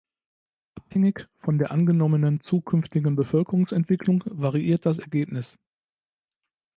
Abhängig 0.73 1.27
von 1.41 1.59
der 1.59 1.69
angenommenen 1.69 2.39
zukünftigen 2.41 3.15
Bevölkerungsentwicklung 3.15 4.23
variiert 4.25 4.87
das 4.87 4.97
Ergebnis. 4.97 5.59